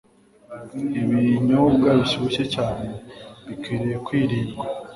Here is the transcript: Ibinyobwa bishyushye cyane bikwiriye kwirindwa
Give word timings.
Ibinyobwa 1.01 1.87
bishyushye 1.99 2.43
cyane 2.55 2.87
bikwiriye 3.47 3.97
kwirindwa 4.05 4.63